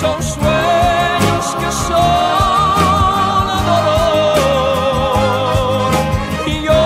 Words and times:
son 0.00 0.18
sueños 0.34 1.44
que 1.60 1.70
son 1.88 3.46
dolor. 3.70 4.72
Y 6.46 6.54
yo 6.68 6.84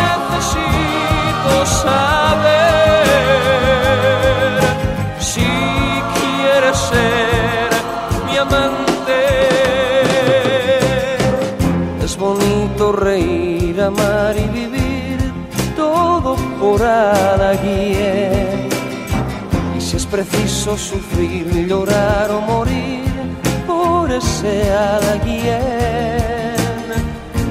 necesito 0.00 1.52
saber 1.84 3.04
si 5.30 5.50
quieres 6.16 6.78
ser 6.92 7.68
mi 8.26 8.34
amante. 8.38 9.20
Es 12.04 12.14
bonito 12.16 12.84
reír, 12.92 13.80
amar 13.80 14.34
y 14.36 14.46
por 16.74 16.82
alguien. 16.82 18.68
Y 19.76 19.80
si 19.80 19.96
es 19.96 20.06
preciso 20.06 20.76
sufrir, 20.76 21.68
llorar 21.68 22.30
o 22.32 22.40
morir 22.40 23.04
por 23.66 24.10
ese 24.10 24.72
alguien, 24.72 25.60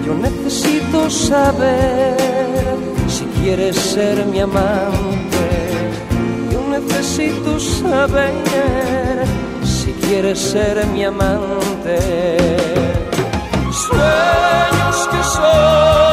yo 0.05 0.13
necesito 0.15 1.09
saber 1.09 2.17
si 3.07 3.23
quieres 3.39 3.77
ser 3.77 4.25
mi 4.25 4.41
amante. 4.41 5.45
Yo 6.51 6.61
necesito 6.77 7.59
saber 7.59 9.25
si 9.63 9.91
quieres 10.05 10.39
ser 10.39 10.85
mi 10.87 11.05
amante. 11.05 11.97
Sueños 13.71 14.97
que 15.11 15.23
son 15.35 16.12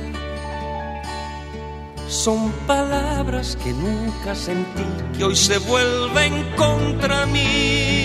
Son 2.23 2.51
palabras 2.67 3.57
que 3.63 3.73
nunca 3.73 4.35
sentí, 4.35 4.85
que 5.17 5.23
hoy 5.23 5.35
se 5.35 5.57
vuelven 5.57 6.53
contra 6.55 7.25
mí. 7.25 8.00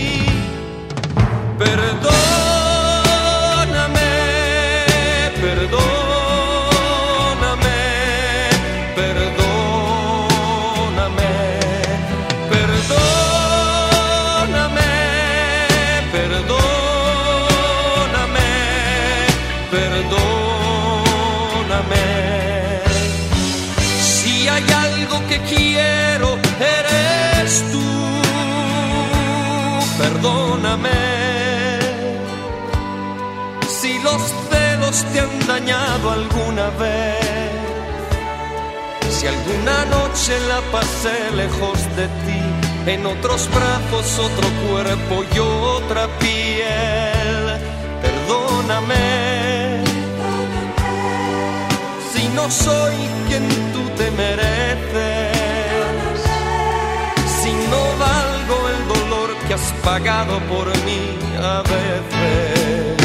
algo 25.07 25.27
que 25.29 25.39
quiero 25.41 26.39
eres 26.59 27.65
tú. 27.73 27.83
Perdóname 29.99 30.91
si 33.81 33.99
los 34.01 34.23
celos 34.51 35.05
te 35.13 35.21
han 35.21 35.47
dañado 35.47 36.11
alguna 36.11 36.71
vez. 36.79 37.17
Si 39.11 39.27
alguna 39.27 39.85
noche 39.87 40.39
la 40.49 40.61
pasé 40.73 41.31
lejos 41.35 41.79
de 41.97 42.07
ti, 42.25 42.91
en 42.91 43.07
otros 43.07 43.49
brazos, 43.51 44.19
otro 44.19 44.49
cuerpo 44.69 45.25
y 45.35 45.39
otra 45.39 46.07
piel. 46.19 47.61
Perdóname 48.03 49.26
no 52.37 52.51
soy 52.51 52.95
quien 53.29 53.49
tú 53.73 53.83
te 53.97 54.11
mereces, 54.11 55.33
si 57.41 57.53
no 57.73 57.83
valgo 57.99 58.57
el 58.69 58.81
dolor 58.95 59.37
que 59.49 59.55
has 59.55 59.73
pagado 59.83 60.39
por 60.41 60.67
mí 60.85 61.19
a 61.43 61.63
veces. 61.63 62.96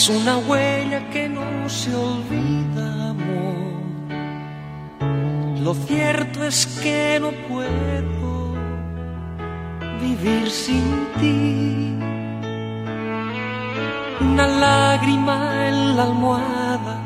Es 0.00 0.08
una 0.08 0.38
huella 0.38 1.10
que 1.10 1.28
no 1.28 1.68
se 1.68 1.94
olvida, 1.94 3.10
amor. 3.10 3.72
Lo 5.62 5.74
cierto 5.74 6.42
es 6.42 6.64
que 6.82 7.18
no 7.20 7.32
puedo 7.50 8.54
vivir 10.00 10.50
sin 10.50 10.86
ti. 11.20 11.98
Una 14.20 14.46
lágrima 14.46 15.68
en 15.68 15.96
la 15.96 16.04
almohada, 16.04 16.96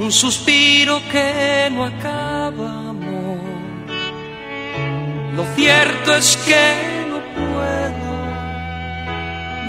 un 0.00 0.10
suspiro 0.10 1.00
que 1.12 1.70
no 1.70 1.84
acaba, 1.84 2.68
amor. 2.94 3.38
Lo 5.36 5.44
cierto 5.54 6.16
es 6.16 6.36
que 6.48 6.66
no 7.10 7.18
puedo 7.38 8.12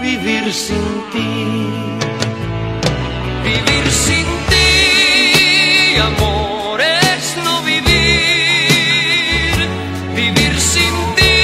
vivir 0.02 0.52
sin 0.52 0.84
ti. 1.12 2.15
Vivir 3.46 3.86
sin 3.92 4.26
ti, 4.50 5.96
amor, 6.10 6.80
es 6.80 7.26
no 7.44 7.62
vivir. 7.62 9.54
Vivir 10.16 10.54
sin 10.72 10.94
ti, 11.18 11.36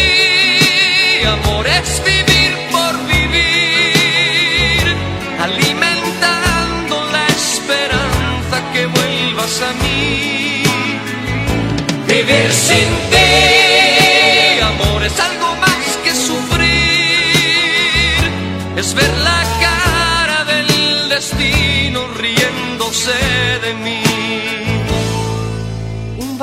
amor, 1.36 1.64
es 1.68 2.02
vivir 2.10 2.52
por 2.72 2.92
vivir. 3.14 4.84
Alimentando 5.46 6.94
la 7.12 7.24
esperanza 7.28 8.56
que 8.72 8.82
vuelvas 8.86 9.62
a 9.62 9.72
mí. 9.82 10.64
Vivir 12.08 12.50
sin 12.52 12.88
ti, 13.12 13.61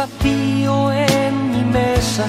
vacío 0.09 0.91
en 0.91 1.51
mi 1.51 1.63
mesa, 1.63 2.25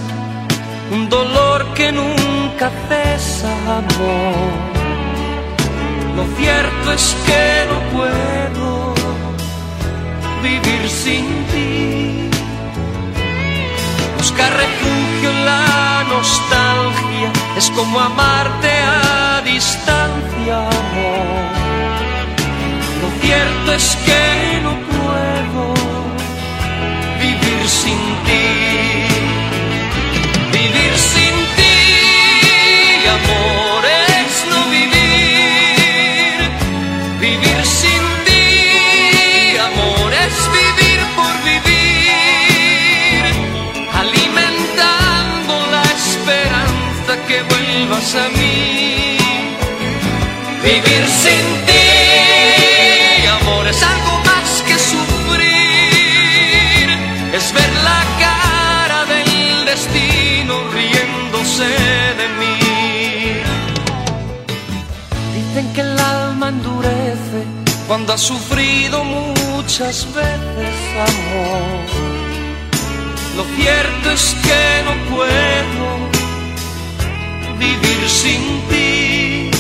un 0.93 1.09
dolor 1.09 1.75
que 1.75 1.93
nunca 1.93 2.71
cesa, 2.89 3.51
amor. 3.79 4.51
Lo 6.17 6.25
cierto 6.37 6.93
es 6.93 7.17
que 7.27 7.67
no 7.71 7.79
puedo 7.97 8.95
vivir 10.43 10.89
sin 10.89 11.27
ti. 11.53 12.29
Buscar 14.19 14.53
refugio 14.53 15.31
en 15.31 15.45
la 15.45 16.05
nostalgia 16.09 17.33
es 17.57 17.71
como 17.71 18.01
amarte 18.01 18.71
a 18.71 19.43
distancia, 19.45 20.59
amor. 20.59 21.51
Lo 23.03 23.09
cierto 23.23 23.73
es 23.73 23.97
que 24.05 24.61
no 24.63 24.71
puedo 24.71 24.90
sin 27.71 28.01
ti. 28.27 28.47
Vivir 30.53 30.95
sin 31.13 31.35
ti, 31.59 31.77
amor, 33.19 33.83
es 34.19 34.35
no 34.51 34.61
vivir. 34.77 36.39
Vivir 37.21 37.61
sin 37.81 38.05
ti, 38.27 38.47
amor, 39.69 40.09
es 40.27 40.37
vivir 40.59 41.01
por 41.17 41.35
vivir. 41.51 43.23
Alimentando 44.03 45.55
la 45.75 45.85
esperanza 45.99 47.13
que 47.29 47.37
vuelvas 47.51 48.09
a 48.17 48.27
mí. 48.39 49.19
Vivir 50.65 51.05
sin 51.23 51.47
ti, 51.67 51.70
cuando 67.91 68.13
ha 68.13 68.19
sufrido 68.19 69.03
muchas 69.03 70.07
veces 70.15 70.75
amor. 71.11 71.87
Lo 73.37 73.45
cierto 73.57 74.13
es 74.13 74.37
que 74.45 74.63
no 74.87 74.95
puedo 75.13 75.87
vivir 77.59 78.09
sin 78.09 78.43
ti. 78.69 79.51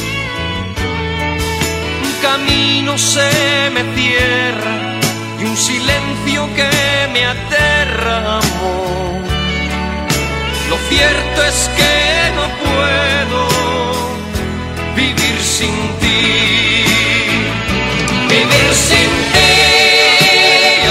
Un 2.04 2.12
camino 2.22 2.96
se 2.96 3.32
me 3.74 3.82
cierra 3.96 4.74
y 5.40 5.44
un 5.46 5.56
silencio 5.56 6.48
que 6.54 6.70
me 7.12 7.24
aterra, 7.24 8.38
amor. 8.38 9.24
Lo 10.68 10.76
cierto 10.88 11.44
es 11.52 11.68
que 11.78 11.96
no 12.38 12.46
puedo 12.62 13.40
vivir 14.94 15.36
sin 15.42 15.74
ti. 15.98 16.89
Vivir 18.50 18.74
sin 18.74 19.10
ti, 19.34 19.52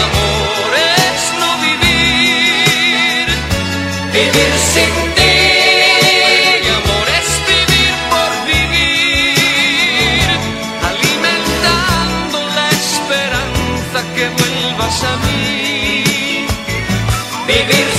amor, 0.06 0.72
es 1.12 1.24
no 1.42 1.50
vivir. 1.66 3.28
Vivir 4.13 4.54
sin 4.74 4.94
ti, 5.18 5.36
amor, 6.80 7.08
es 7.20 7.30
vivir 7.50 7.94
por 8.13 8.32
vivir. 8.51 10.28
Alimentando 10.89 12.39
la 12.58 12.68
esperanza 12.70 14.00
que 14.16 14.25
vuelvas 14.39 14.98
a 15.04 15.13
mí. 15.25 16.48
Vivir 17.48 17.88
sin 17.94 17.99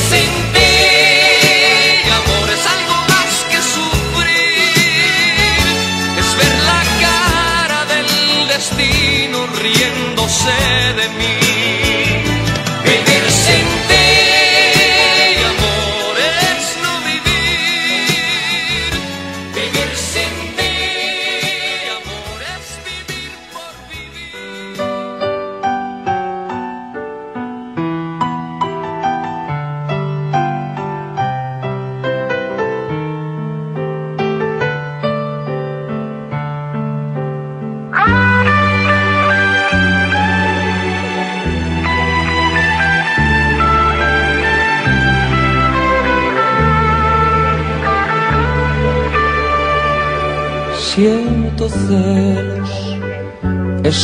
riéndose 10.31 10.95
de 10.97 11.09
mí. 11.19 11.40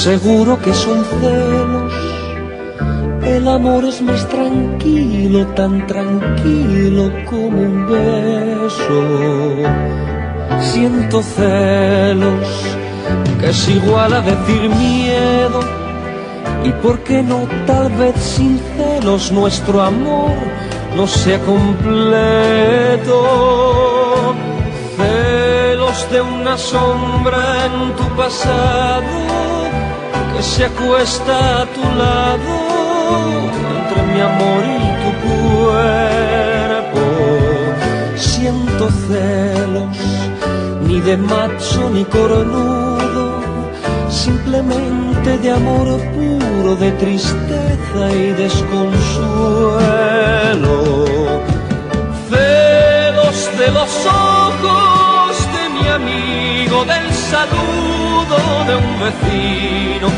Seguro 0.07 0.57
que 0.63 0.73
son 0.73 1.05
celos. 1.19 1.93
El 3.25 3.49
amor 3.49 3.85
es 3.87 4.01
más 4.03 4.23
tranquilo, 4.29 5.45
tan 5.59 5.85
tranquilo 5.89 7.11
como 7.29 7.59
un 7.71 7.77
beso. 7.89 9.01
Siento 10.61 11.21
celos, 11.23 12.49
que 13.41 13.49
es 13.51 13.69
igual 13.69 14.13
a 14.13 14.21
decir 14.21 14.71
miedo. 14.71 15.61
Y 16.63 16.71
por 16.85 17.01
qué 17.01 17.21
no, 17.25 17.41
tal 17.67 17.91
vez 18.01 18.15
sin 18.35 18.61
celos, 18.77 19.33
nuestro 19.33 19.83
amor 19.83 20.37
no 20.97 21.05
sea 21.09 21.41
completo 21.41 23.19
celos 24.97 25.99
de 26.13 26.21
una 26.21 26.57
sombra 26.57 27.67
en 27.67 27.97
tu 27.97 28.07
pasado 28.17 29.46
que 30.37 30.43
se 30.43 30.65
acuesta 30.65 31.63
a 31.63 31.67
tu 31.67 31.81
lado 31.81 32.55
entre 33.77 34.03
mi 34.13 34.21
amor 34.21 34.63
y 34.77 34.81
tu 35.03 35.11
cuerpo. 35.29 37.03
Siento 38.17 38.85
celos, 39.09 39.97
ni 40.87 41.01
de 41.01 41.17
macho 41.17 41.91
ni 41.91 42.05
cornudo, 42.05 43.41
simplemente 44.11 45.39
de 45.39 45.51
amor 45.51 45.87
puro, 46.15 46.77
de 46.77 46.93
tristeza 46.93 48.03
y 48.13 48.33
desconsuelo 48.43 49.67
celos 52.29 53.39
de 53.59 53.69
los 53.79 53.91
ojos 54.07 55.37
de 55.55 55.63
mi 55.75 55.87
amigo, 55.89 56.85
del 56.85 57.07
saludo 57.31 58.06
de 58.67 58.75
un 58.75 58.99
vecino 58.99 60.09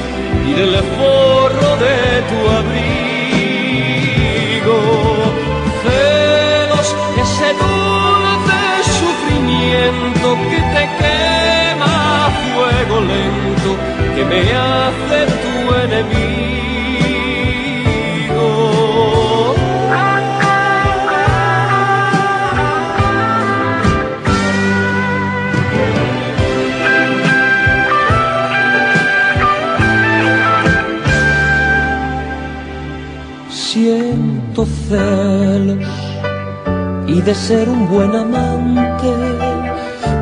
y 0.46 0.52
del 0.54 0.74
forro 0.96 1.70
de 1.84 1.98
tu 2.30 2.38
abrigo. 2.58 3.98
Celos, 5.82 6.88
ese 7.24 7.48
dulce 7.62 8.60
sufrimiento 9.00 10.26
que 10.50 10.60
te 10.74 10.84
quema 10.98 11.92
a 12.26 12.28
fuego 12.30 12.96
lento, 13.00 13.70
que 14.14 14.22
me 14.24 14.40
hace 14.54 15.18
tu 15.42 15.54
enemigo. 15.84 16.57
De 37.28 37.34
ser 37.34 37.68
un 37.68 37.86
buen 37.90 38.16
amante 38.16 39.12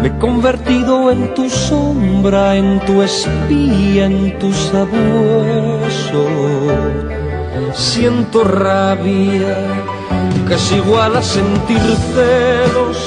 me 0.02 0.08
he 0.08 0.18
convertido 0.18 1.12
en 1.12 1.32
tu 1.34 1.48
sombra, 1.48 2.56
en 2.56 2.80
tu 2.80 3.00
espía, 3.00 4.06
en 4.06 4.36
tu 4.40 4.52
sabueso. 4.52 6.26
Siento 7.74 8.42
rabia 8.42 9.56
que 10.48 10.54
es 10.54 10.72
igual 10.72 11.14
a 11.14 11.22
sentir 11.22 11.78
celos 12.12 12.98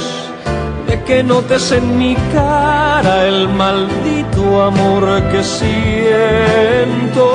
de 0.87 1.03
que 1.03 1.21
notes 1.21 1.73
en 1.73 1.97
mi 1.99 2.15
cara 2.31 3.27
el 3.27 3.49
maldito 3.49 4.63
amor 4.63 5.03
que 5.29 5.43
siento 5.43 7.25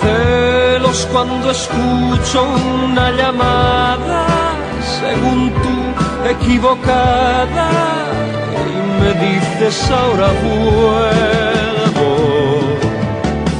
celos 0.00 1.08
cuando 1.12 1.52
escucho 1.52 2.44
una 2.84 3.10
llamada, 3.12 4.26
según 5.08 5.52
equivocada, 6.34 7.68
y 8.66 8.78
me 9.00 9.10
dices 9.26 9.90
ahora 9.90 10.28
vuelvo. 10.44 12.10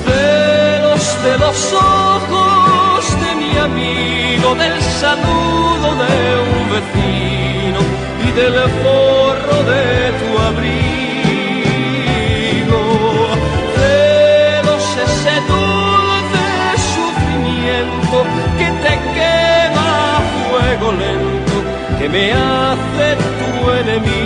Celos 0.05 1.05
de 1.25 1.35
los 1.45 1.59
ojos 1.73 3.01
de 3.23 3.31
mi 3.41 3.53
amigo, 3.69 4.49
del 4.55 4.79
saludo 5.03 5.89
de 6.05 6.17
un 6.53 6.63
vecino 6.75 7.81
y 8.27 8.29
del 8.39 8.57
forro 8.83 9.57
de 9.73 9.87
tu 10.21 10.29
abrigo. 10.49 10.88
Me 22.11 22.33
hace 22.33 23.17
tu 23.39 23.71
enemigo. 23.71 24.19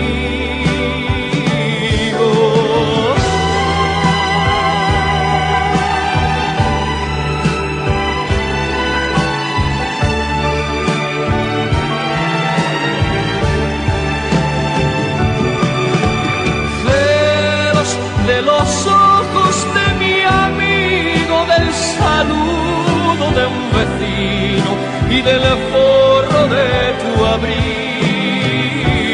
celos 16.85 17.91
de 18.27 18.43
los 18.43 18.87
ojos 18.87 19.67
de 19.77 19.87
mi 20.01 20.17
amigo, 20.23 21.47
del 21.47 21.73
saludo 21.73 23.25
de 23.39 23.45
un 23.47 23.63
vecino 23.79 24.71
y 25.11 25.23
del 25.23 25.43
forro 25.71 25.82
de 27.33 27.39
abrigo. 27.39 29.11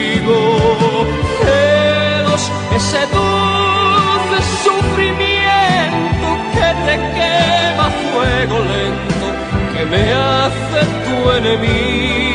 Celos, 1.40 2.44
ese 2.74 3.00
dulce 3.14 4.38
sufrimiento 4.64 6.28
que 6.52 6.68
te 6.86 6.94
quema 7.16 7.86
fuego 8.12 8.56
lento, 8.72 9.26
que 9.72 9.82
me 9.86 10.02
hace 10.12 10.80
tu 11.04 11.14
enemigo. 11.32 12.27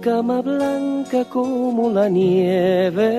Cama 0.00 0.40
blanca 0.42 1.24
como 1.24 1.90
la 1.90 2.08
nieve. 2.08 3.12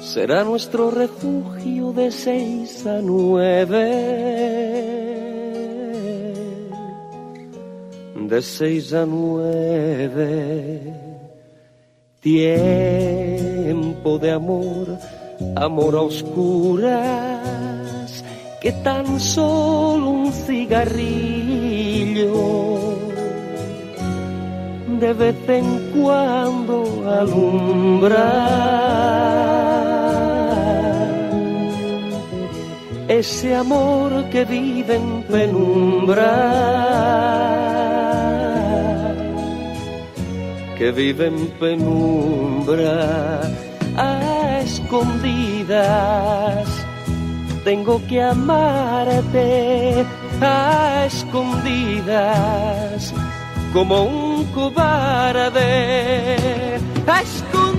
Será 0.00 0.44
nuestro 0.44 0.90
refugio 0.90 1.92
de 1.92 2.10
seis 2.10 2.86
a 2.86 3.00
nueve. 3.02 4.34
de 8.28 8.42
seis 8.42 8.92
a 8.92 9.06
nueve. 9.06 10.80
Tiempo 12.20 14.18
de 14.18 14.30
amor, 14.32 14.98
amor 15.56 15.94
a 15.94 16.00
oscuras, 16.00 17.04
que 18.60 18.72
tan 18.72 19.20
solo 19.20 20.10
un 20.10 20.32
cigarrillo 20.32 21.43
de 25.04 25.12
vez 25.12 25.36
en 25.48 25.66
cuando 25.94 26.76
alumbra. 27.20 28.28
Ese 33.06 33.54
amor 33.54 34.10
que 34.32 34.46
vive 34.46 34.96
en 34.96 35.22
penumbra 35.34 36.32
que 40.78 40.90
vive 40.90 41.26
en 41.26 41.48
penumbra 41.60 43.42
a 43.96 44.60
escondidas. 44.68 46.66
Tengo 47.62 48.00
que 48.08 48.22
amarte 48.22 50.06
a 50.40 51.04
escondidas 51.06 53.14
como 53.74 54.04
un 54.04 54.23
cobarde 54.54 55.70
a 57.06 57.20
escondidas 57.22 57.74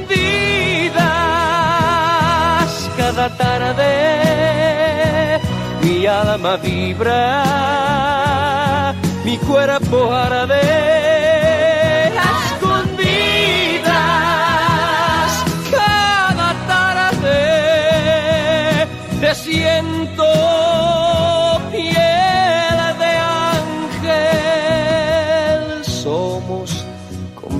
cada 2.97 3.29
tarde 3.37 3.91
mi 5.81 6.05
alma 6.05 6.57
vibra 6.57 7.23
mi 9.23 9.37
cuerpo 9.37 10.11
arde 10.11 11.14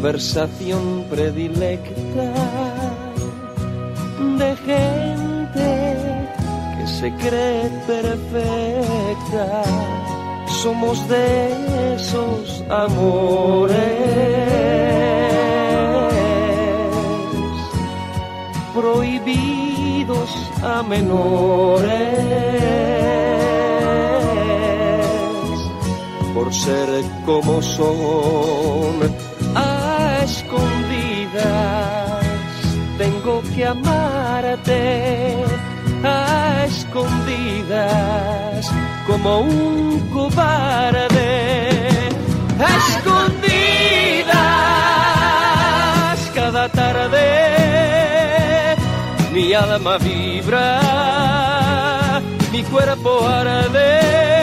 conversación 0.06 1.04
predilecta 1.10 2.32
de 4.38 4.56
gente 4.68 5.70
que 6.78 6.86
se 6.88 7.12
cree 7.16 7.70
perfecta. 7.88 9.64
Somos 10.62 11.08
de 11.10 11.96
esos 11.96 12.64
amores 12.70 13.80
prohibidos 18.76 20.30
a 20.62 20.84
menores 20.84 21.90
por 26.36 26.54
ser 26.54 27.04
como 27.26 27.60
son 27.60 29.25
que 33.56 33.66
amarte 33.66 35.34
a 36.04 36.66
escondidas 36.66 38.70
como 39.08 39.40
un 39.40 40.00
cobarde 40.10 41.80
a 42.60 42.78
escondidas 42.90 44.36
cada 46.36 46.68
tarde 46.70 47.46
mi 49.36 49.54
alma 49.54 49.98
vibra, 49.98 50.80
mi 52.54 52.64
cuerpo 52.64 53.28
arde. 53.28 54.35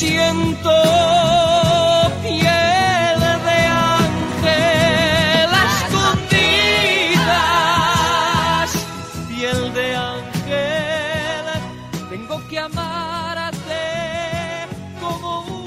Siento 0.00 0.76
piel 2.22 3.20
de 3.48 3.58
ángel. 4.00 5.50
Escondidas, 5.68 6.60
piel 9.28 9.62
de 9.74 9.86
ángel, 10.16 11.46
tengo 12.08 12.36
que 12.48 12.58
amarte 12.58 13.82
como 15.02 15.30
un 15.44 15.60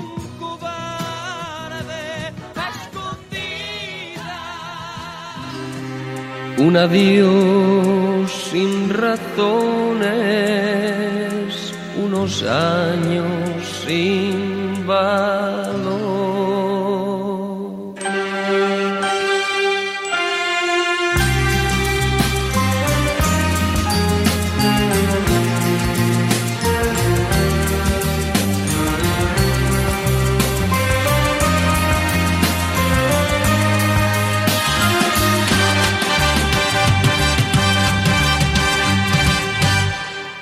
Un 6.66 6.74
adiós 6.78 8.32
sin 8.50 8.72
razones, 8.90 10.14
unos 12.06 12.34
años 12.44 13.63
sin 13.86 14.86
valor. 14.86 16.04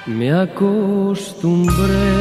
Me 0.07 0.29
acostumbré 0.31 2.20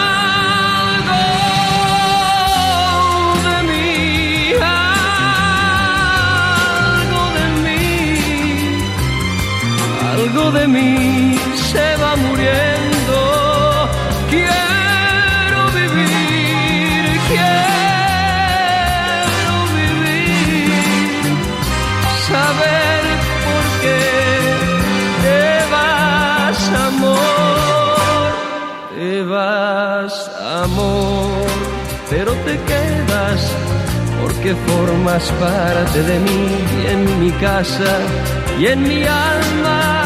de 10.49 10.67
mí, 10.67 11.37
se 11.55 11.95
va 12.01 12.15
muriendo. 12.15 13.17
Quiero 14.29 15.61
vivir, 15.79 17.19
quiero 17.31 17.53
vivir, 19.79 21.21
saber 22.27 23.01
por 23.45 23.63
qué 23.83 24.03
te 25.23 25.43
vas, 25.75 26.59
amor, 26.89 28.29
te 28.95 29.11
vas, 29.23 30.13
amor, 30.63 31.45
pero 32.09 32.31
te 32.47 32.53
quedas 32.69 33.41
porque 34.21 34.55
formas 34.67 35.23
parte 35.39 36.01
de 36.03 36.19
mí 36.19 36.43
y 36.81 36.87
en 36.93 37.01
mi 37.19 37.31
casa 37.33 37.93
y 38.59 38.67
en 38.67 38.81
mi 38.83 39.03
alma 39.03 40.00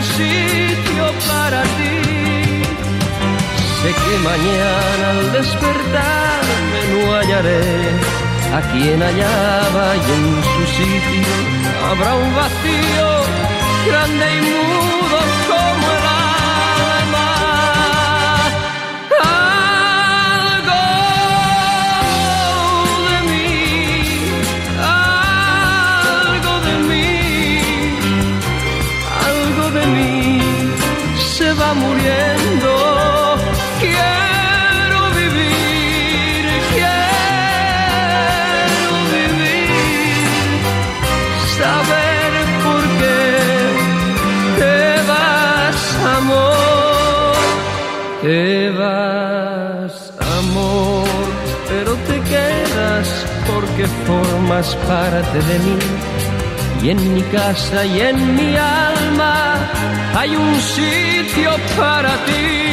un 0.00 0.06
sitio 0.18 1.04
para 1.28 1.62
ti. 1.76 1.96
Sé 3.80 3.90
que 4.02 4.14
mañana 4.30 5.06
al 5.14 5.32
despertarme 5.38 6.80
no 6.92 7.00
hallaré 7.16 7.64
a 8.58 8.60
quien 8.70 8.98
hallaba 9.06 9.86
y 9.96 10.06
en 10.16 10.26
su 10.50 10.62
sitio 10.78 11.34
habrá 11.88 12.10
un 12.24 12.30
vacío 12.40 13.08
grande 13.88 14.26
y 14.36 14.40
mudo 14.48 15.18
formas 54.10 54.76
parte 54.88 55.38
de 55.50 55.56
mí. 55.66 55.78
Y 56.82 56.90
en 56.90 57.14
mi 57.14 57.22
casa 57.38 57.84
y 57.84 58.00
en 58.00 58.18
mi 58.36 58.56
alma 58.56 59.34
hay 60.18 60.30
un 60.34 60.54
sitio 60.60 61.50
para 61.76 62.12
ti. 62.26 62.69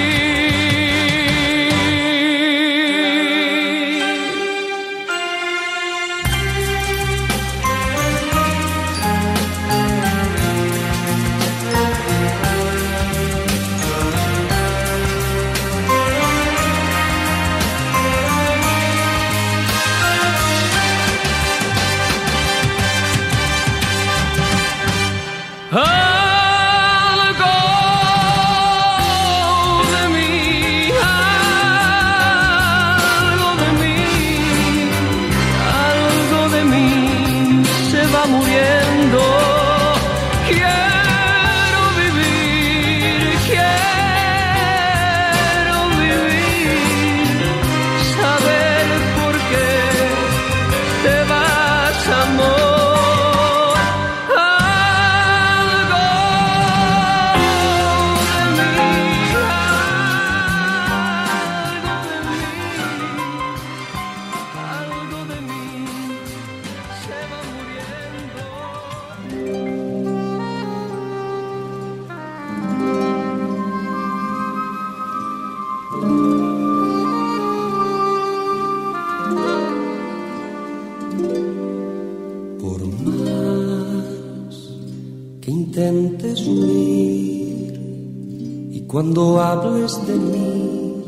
De 89.88 90.15
mí. 90.15 91.04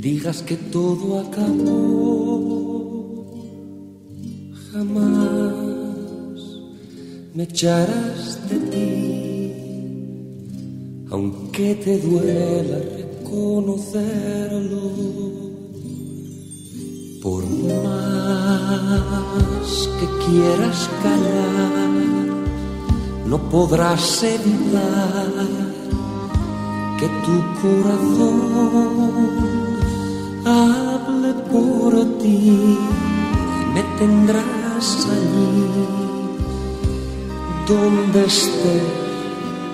Digas 0.00 0.42
que 0.42 0.56
todo 0.56 1.18
acabó, 1.18 2.44
jamás 4.70 6.38
me 7.34 7.42
echarás 7.42 8.38
de 8.48 8.58
ti, 8.70 9.52
aunque 11.10 11.74
te 11.74 11.98
duela 11.98 12.78
reconocerlo 13.00 14.82
por 17.20 17.42
más 17.44 18.60
que 19.98 20.06
quieras 20.24 20.88
callar, 21.02 21.90
no 23.26 23.38
podrás 23.50 24.22
evitar 24.22 25.67
que 26.98 27.08
tu 27.24 27.36
corazón 27.62 28.36
hable 30.44 31.32
por 31.52 31.92
ti 32.18 32.76
me 33.72 33.82
tendrás 33.98 35.06
allí 35.16 35.98
donde 37.68 38.24
esté 38.24 38.78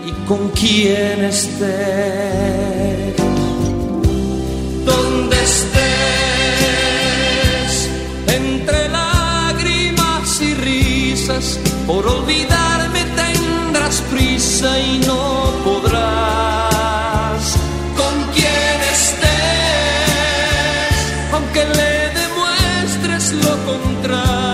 y 0.07 0.11
con 0.27 0.49
quien 0.51 1.25
esté. 1.25 3.15
Donde 4.85 5.37
estés, 5.51 5.75
entre 8.27 8.89
lágrimas 8.91 10.41
y 10.43 10.55
risas, 10.55 11.59
por 11.87 12.07
olvidarme 12.07 13.05
tendrás 13.17 14.03
prisa 14.11 14.79
y 14.79 14.99
no 15.07 15.44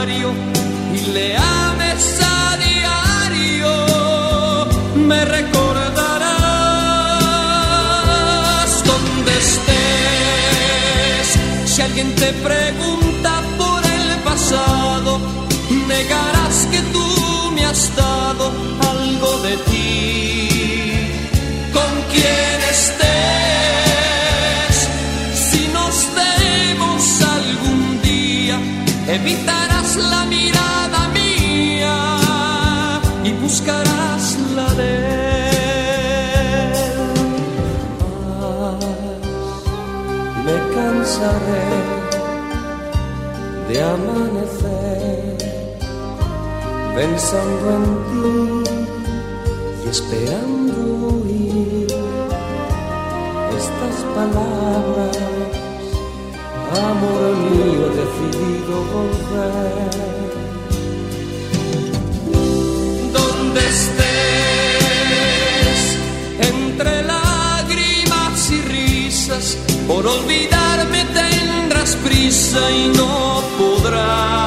y 0.03 1.01
le 1.13 1.37
ames 1.37 2.21
a 2.23 2.57
diario, 2.57 3.69
me 4.97 5.27
recordarás 5.27 5.85
donde 8.83 9.31
estés. 9.39 9.69
Si 11.67 11.83
alguien 11.83 12.15
te 12.15 12.33
pregunta 12.33 13.43
por 13.59 13.85
el 13.85 14.19
pasado, 14.25 15.21
negarás 15.87 16.67
que 16.71 16.81
tú 16.95 17.53
me 17.55 17.67
has 17.67 17.95
dado 17.95 18.53
algo 18.91 19.39
de 19.43 19.57
ti. 19.69 20.49
Con 21.75 21.93
quien 22.11 22.61
estés, 22.71 23.29
si 25.35 25.69
nos 25.69 26.09
vemos 26.17 27.21
algún 27.21 28.01
día, 28.01 28.59
evitarás 29.07 29.60
amanecer 43.81 45.37
pensando 46.95 47.66
en 47.77 47.85
ti 48.09 48.31
y 49.85 49.87
esperando 49.88 50.77
oír 51.16 51.88
estas 53.57 53.97
palabras. 54.16 55.16
Amor 56.90 57.23
mío, 57.51 57.85
decidido 58.01 58.75
volver. 58.95 59.95
Donde 63.12 63.61
estés, 63.77 65.81
entre 66.53 66.93
lágrimas 67.03 68.38
y 68.51 68.53
risas, 68.62 69.47
por 69.88 70.03
olvidarme 70.07 71.01
tendrás 71.14 71.90
prisa 71.97 72.62
y 72.71 72.88
no 72.97 73.30
adorar. 73.90 74.39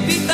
Podrás. 0.00 0.29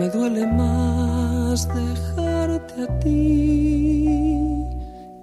Me 0.00 0.08
duele 0.08 0.46
más 0.46 1.68
dejarte 1.68 2.84
a 2.84 2.98
ti 3.00 4.06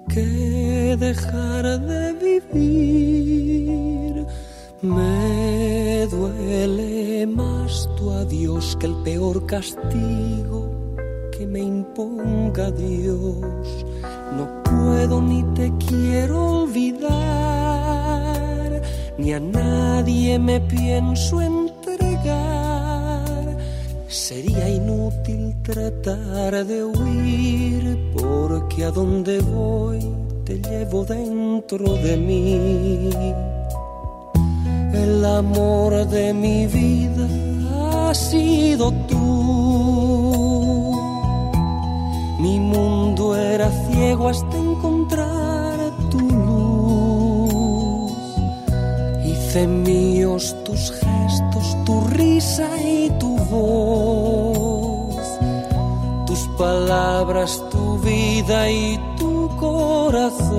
que 0.08 0.96
dejar 0.96 1.80
de 1.80 2.12
vivir. 2.12 4.24
Me 4.80 6.06
duele 6.06 7.26
más 7.26 7.90
tu 7.96 8.12
adiós 8.12 8.76
que 8.78 8.86
el 8.86 8.94
peor 9.02 9.44
castigo 9.46 10.70
que 11.36 11.44
me 11.44 11.58
imponga 11.58 12.70
Dios. 12.70 13.84
No 14.36 14.62
puedo 14.62 15.20
ni 15.20 15.42
te 15.54 15.72
quiero 15.88 16.62
olvidar, 16.62 17.10
ni 19.18 19.32
a 19.32 19.40
nadie 19.40 20.38
me 20.38 20.60
pienso 20.60 21.42
en 21.42 21.57
tratar 25.72 26.64
de 26.64 26.82
huir 26.82 28.12
porque 28.14 28.84
a 28.84 28.90
donde 28.90 29.40
voy 29.40 30.00
te 30.44 30.58
llevo 30.60 31.04
dentro 31.04 31.92
de 31.94 32.16
mí. 32.16 33.10
El 34.94 35.24
amor 35.24 36.06
de 36.06 36.32
mi 36.32 36.66
vida 36.66 37.28
ha 38.08 38.14
sido 38.14 38.90
tú. 39.08 39.18
Mi 42.40 42.58
mundo 42.58 43.36
era 43.36 43.70
ciego 43.90 44.28
hasta 44.28 44.56
encontrar 44.56 45.76
tu 46.10 46.20
luz. 46.20 48.12
Hice 49.26 49.66
míos 49.66 50.56
tus 50.64 50.92
gestos, 50.92 51.76
tu 51.84 52.00
risa 52.08 52.68
y 52.82 53.10
tu 53.20 53.36
voz, 53.50 54.17
palabras, 56.58 57.62
tu 57.70 57.98
vida 57.98 58.68
y 58.68 58.98
tu 59.16 59.48
corazón. 59.56 60.58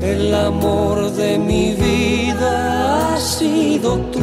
El 0.00 0.34
amor 0.34 1.10
de 1.12 1.38
mi 1.38 1.72
vida 1.72 3.14
ha 3.14 3.18
sido 3.18 3.96
tú. 4.12 4.20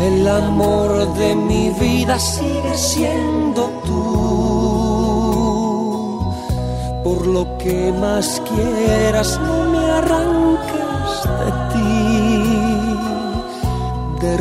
El 0.00 0.26
amor 0.26 1.14
de 1.14 1.36
mi 1.36 1.70
vida 1.70 2.18
sigue 2.18 2.76
siendo 2.76 3.70
tú. 3.86 4.00
Por 7.04 7.26
lo 7.26 7.56
que 7.58 7.92
más 7.92 8.42
quieras, 8.48 9.38
no 9.46 9.70
me 9.70 9.84
arranques 10.00 11.22
de 11.40 11.50
ti 11.69 11.69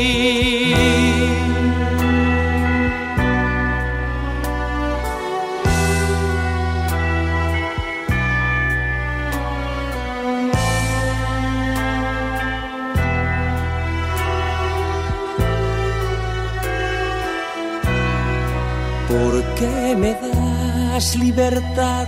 ¿Por 19.09 19.33
qué 19.55 19.95
me 19.97 20.13
das 20.13 21.15
libertad 21.15 22.07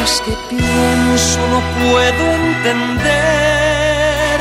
Que 0.00 0.32
pienso 0.48 1.38
no 1.48 1.60
puedo 1.78 2.32
entender 2.32 4.40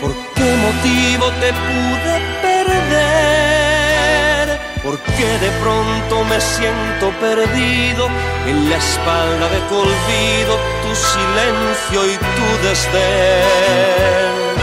por 0.00 0.14
qué 0.34 0.56
motivo 0.66 1.30
te 1.40 1.52
pude 1.52 2.14
perder, 2.40 4.46
por 4.82 4.96
qué 4.98 5.38
de 5.44 5.50
pronto 5.62 6.24
me 6.24 6.40
siento 6.40 7.10
perdido 7.20 8.08
en 8.46 8.70
la 8.70 8.78
espalda 8.78 9.50
de 9.50 9.60
tu 9.68 9.76
olvido, 9.76 10.58
tu 10.82 10.94
silencio 10.96 12.06
y 12.10 12.16
tu 12.16 12.46
desdén. 12.66 14.53